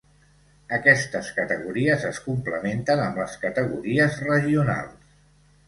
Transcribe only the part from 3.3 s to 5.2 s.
categories regionals.